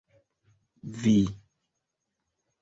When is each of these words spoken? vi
vi 1.01 1.13